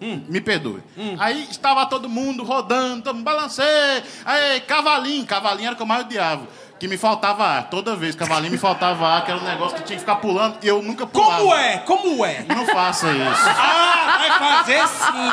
Me 0.00 0.40
perdoe. 0.40 0.82
Aí 1.18 1.46
estava 1.50 1.86
todo 1.86 2.08
mundo 2.08 2.44
rodando, 2.44 3.02
todo 3.02 3.14
mundo 3.14 3.24
balancei. 3.24 4.02
Aí, 4.24 4.60
cavalinho. 4.60 5.24
Cavalinho 5.26 5.66
era 5.66 5.74
o 5.74 5.76
que 5.76 5.82
eu 5.82 5.86
mais 5.86 6.02
odiava. 6.02 6.46
Que 6.78 6.86
me 6.86 6.98
faltava 6.98 7.44
ar. 7.46 7.70
Toda 7.70 7.96
vez, 7.96 8.14
cavalinho 8.14 8.52
me 8.52 8.58
faltava 8.58 9.08
ar, 9.08 9.24
que 9.24 9.30
era 9.30 9.40
um 9.40 9.44
negócio 9.44 9.78
que 9.78 9.84
tinha 9.84 9.96
que 9.96 10.00
ficar 10.00 10.16
pulando 10.16 10.58
e 10.62 10.68
eu 10.68 10.82
nunca 10.82 11.06
pulava. 11.06 11.38
Como 11.38 11.54
é? 11.54 11.78
Como 11.78 12.26
é? 12.26 12.44
Não 12.46 12.66
faça 12.66 13.10
isso. 13.10 13.48
Ah, 13.48 14.18
vai 14.18 14.30
fazer 14.38 14.86
sim. 14.86 15.30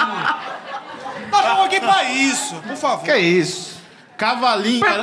Nós 1.29 1.41
estamos 1.41 1.65
aqui 1.65 1.79
pra 1.82 2.03
isso, 2.05 2.55
por 2.55 2.77
favor. 2.77 3.03
Que 3.03 3.17
isso? 3.17 3.82
Cavalinho. 4.15 4.86
Era... 4.86 5.01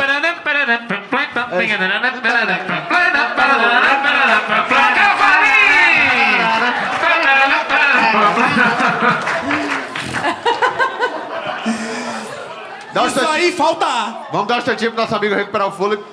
Dá 12.93 13.07
Isso 13.07 13.21
aí 13.21 13.53
falta 13.53 13.87
ar. 13.87 14.29
Vamos 14.33 14.49
dar 14.49 14.57
um 14.57 14.59
instantinho 14.59 14.91
pro 14.93 15.01
nosso 15.01 15.15
amigo 15.15 15.35
recuperar 15.35 15.69
o 15.69 15.73
fôlego. 15.73 16.05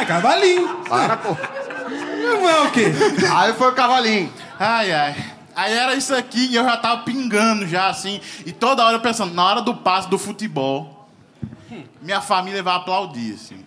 É 0.00 0.04
cavalinho. 0.06 0.76
Para, 0.88 1.16
pô. 1.18 1.36
Não 2.22 2.48
é 2.48 2.60
o 2.62 2.70
quê? 2.70 2.86
Aí 3.34 3.52
foi 3.52 3.68
o 3.68 3.74
cavalinho. 3.74 4.32
Ai, 4.58 4.90
ai. 4.90 5.14
Aí 5.54 5.74
era 5.74 5.94
isso 5.94 6.14
aqui 6.14 6.46
e 6.46 6.56
eu 6.56 6.64
já 6.64 6.76
tava 6.78 7.02
pingando 7.02 7.66
já, 7.66 7.88
assim. 7.88 8.18
E 8.46 8.52
toda 8.52 8.84
hora 8.84 8.96
eu 8.96 9.00
pensando, 9.00 9.34
na 9.34 9.44
hora 9.44 9.60
do 9.60 9.74
passe 9.74 10.08
do 10.08 10.16
futebol, 10.16 10.99
minha 12.00 12.20
família 12.20 12.62
vai 12.62 12.74
aplaudir, 12.76 13.34
assim. 13.34 13.64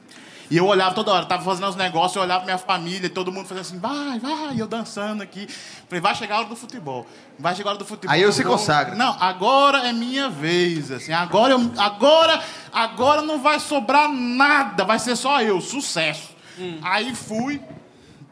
E 0.52 0.58
eu 0.58 0.68
olhava 0.68 0.94
toda 0.94 1.12
hora, 1.12 1.26
tava 1.26 1.44
fazendo 1.44 1.68
os 1.68 1.76
negócios, 1.76 2.16
eu 2.16 2.22
olhava 2.22 2.42
pra 2.42 2.54
minha 2.54 2.58
família, 2.58 3.08
e 3.08 3.10
todo 3.10 3.32
mundo 3.32 3.48
fazendo 3.48 3.62
assim, 3.62 3.80
vai, 3.80 4.20
vai, 4.20 4.54
e 4.54 4.60
eu 4.60 4.68
dançando 4.68 5.24
aqui. 5.24 5.48
Falei, 5.88 6.00
vai 6.00 6.14
chegar 6.14 6.36
a 6.36 6.40
hora 6.40 6.48
do 6.48 6.56
futebol. 6.56 7.08
Vai 7.40 7.56
chegar 7.56 7.70
a 7.70 7.72
hora 7.72 7.80
do 7.80 7.86
futebol. 7.86 8.14
Aí 8.14 8.22
eu 8.22 8.32
se 8.32 8.44
consagra. 8.44 8.94
Não, 8.94 9.18
agora 9.20 9.88
é 9.88 9.94
minha 9.94 10.30
vez, 10.30 10.92
assim. 10.92 11.12
Agora, 11.12 11.54
eu, 11.54 11.72
agora, 11.78 12.44
agora 12.72 13.22
não 13.22 13.42
vai 13.42 13.60
sobrar 13.60 14.08
nada, 14.12 14.84
vai 14.84 15.00
ser 15.00 15.16
só 15.16 15.42
eu, 15.42 15.60
sucesso. 15.60 16.36
Aí 16.84 17.16
fui, 17.16 17.60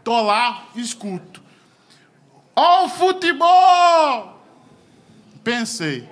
tô 0.04 0.22
lá, 0.22 0.66
escuto. 0.76 1.42
Ó 2.56 2.86
o 2.86 2.90
futebol! 2.90 4.40
Pensei. 5.44 6.08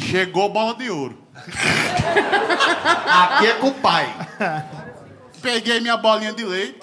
Chegou 0.00 0.48
bola 0.48 0.74
de 0.74 0.90
ouro. 0.90 1.18
Aqui 3.06 3.46
é 3.46 3.54
com 3.54 3.68
o 3.68 3.74
pai. 3.74 4.06
Peguei 5.40 5.80
minha 5.80 5.96
bolinha 5.96 6.32
de 6.32 6.44
leite. 6.44 6.80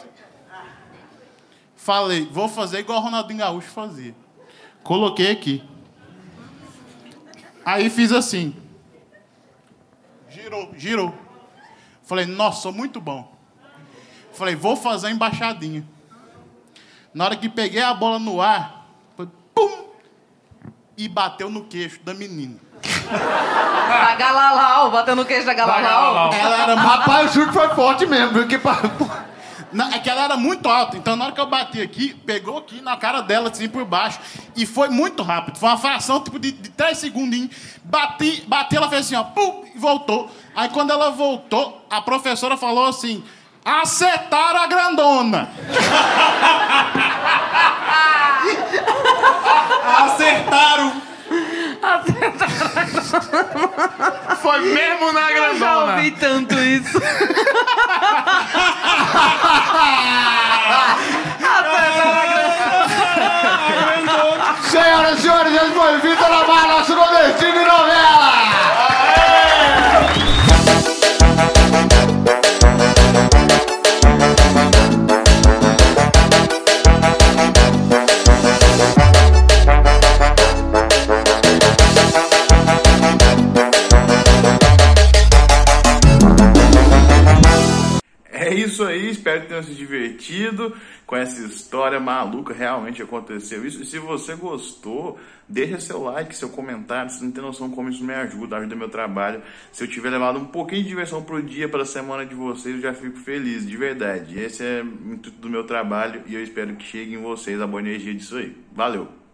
Falei, 1.76 2.28
vou 2.32 2.50
fazer 2.50 2.80
igual 2.80 3.00
o 3.00 3.02
Ronaldinho 3.02 3.40
Gaúcho 3.40 3.70
fazia. 3.70 4.14
Coloquei 4.84 5.32
aqui. 5.32 5.64
Aí 7.66 7.90
fiz 7.90 8.12
assim. 8.12 8.56
Girou, 10.30 10.74
girou. 10.76 11.14
Falei, 12.04 12.26
nossa, 12.26 12.62
sou 12.62 12.72
muito 12.72 13.02
bom. 13.02 13.36
Falei, 14.34 14.56
vou 14.56 14.76
fazer 14.76 15.08
a 15.08 15.12
embaixadinha. 15.12 15.86
Na 17.14 17.26
hora 17.26 17.36
que 17.36 17.50
peguei 17.50 17.82
a 17.82 17.94
bola 17.94 18.20
no 18.20 18.42
ar, 18.42 18.88
foi 19.16 19.28
pum! 19.54 19.87
E 20.98 21.08
bateu 21.08 21.50
no 21.50 21.66
queixo 21.66 22.00
da 22.04 22.13
menina. 22.13 22.56
A 23.10 24.16
Galalau, 24.16 24.92
batendo 24.92 25.18
no 25.18 25.25
queijo 25.25 25.46
da 25.46 25.54
Galalau. 25.54 26.34
Ela 26.34 26.63
era 26.63 26.75
Rapaz, 26.75 27.32
o 27.32 27.34
chute 27.34 27.54
foi 27.54 27.70
forte 27.70 28.06
mesmo, 28.06 28.34
viu? 28.34 28.48
Que 28.48 28.60
Não, 29.72 29.92
é 29.92 30.00
que 30.00 30.10
ela 30.10 30.24
era 30.24 30.38
muito 30.38 30.68
alta, 30.70 30.98
então 30.98 31.16
na 31.16 31.25
hora 31.25 31.34
que 31.34 31.42
eu 31.42 31.46
bati 31.46 31.82
aqui, 31.82 32.13
pegou 32.25 32.58
aqui 32.58 32.82
na 32.82 32.96
cara 32.96 33.22
dela, 33.22 33.50
assim, 33.50 33.68
por 33.68 33.84
baixo. 33.86 34.20
E 34.56 34.66
foi 34.66 34.89
muito 34.89 35.24
rápido. 35.24 35.58
Foi 35.58 35.70
uma 35.70 35.77
fração, 35.77 36.22
tipo, 36.22 36.39
de, 36.39 36.51
de 36.51 36.70
três 36.70 36.98
segundinhos. 36.98 37.56
Bati, 37.84 38.44
bati, 38.48 38.75
ela 38.75 38.89
fez 38.89 39.06
assim, 39.06 39.16
ó, 39.16 39.24
pum, 39.24 39.66
e 39.75 39.77
voltou. 39.77 40.30
Aí 40.56 40.70
quando 40.70 40.92
ela 40.92 41.12
voltou, 41.12 41.86
a 41.89 42.01
professora 42.01 42.58
falou 42.58 42.86
assim: 42.86 43.24
acertaram 43.63 44.62
a 44.62 44.68
grandona. 44.68 45.50
Acertaram! 50.06 51.01
Foi 54.42 54.60
mesmo 54.62 55.12
na 55.13 55.32
Eu 55.32 55.38
já 55.38 55.68
grandona. 55.68 55.94
ouvi 55.96 56.12
tanto 56.12 56.56
É 88.48 88.54
isso 88.54 88.82
aí, 88.86 89.10
espero 89.10 89.42
que 89.42 89.48
tenham 89.50 89.62
se 89.62 89.74
divertido 89.74 90.74
com 91.06 91.18
essa 91.18 91.42
história 91.42 92.00
maluca, 92.00 92.54
realmente 92.54 93.04
aconteceu 93.04 93.68
isso. 93.68 93.82
E 93.82 93.86
se 93.86 94.00
você 94.00 94.36
gostou, 94.36 95.20
deixa 95.50 95.82
seu 95.82 96.01
like, 96.01 96.34
seu 96.34 96.48
comentário, 96.48 97.12
vocês 97.12 97.22
não 97.22 97.32
tem 97.32 97.44
noção 97.44 97.70
como 97.70 97.89
isso 97.89 98.01
me 98.06 98.13
ajuda, 98.13 98.56
ajuda 98.56 98.74
meu 98.74 98.88
trabalho. 98.88 99.44
Se 99.70 99.84
eu 99.84 99.88
tiver 99.89 100.12
levado 100.12 100.39
um 100.39 100.46
pouquinho 100.46 100.82
de 100.82 100.88
diversão 100.88 101.22
pro 101.22 101.44
dia, 101.44 101.68
para 101.68 101.82
a 101.82 101.86
semana 101.86 102.25
de 102.25 102.36
vocês, 102.36 102.75
eu 102.75 102.82
já 102.82 102.94
fico 102.94 103.18
feliz, 103.18 103.68
de 103.68 103.75
verdade. 103.75 104.39
Esse 104.39 104.63
é 104.63 104.82
o 104.82 105.16
intuito 105.16 105.42
do 105.42 105.50
meu 105.50 105.66
trabalho 105.66 106.24
e 106.25 106.34
eu 106.34 106.42
espero 106.42 106.74
que 106.77 106.86
chegue 106.86 107.16
em 107.16 107.22
vocês 107.22 107.60
a 107.60 107.68
boa 107.68 107.82
energia 107.82 108.13
disso 108.13 108.38
aí. 108.38 108.56
Valeu! 108.74 109.26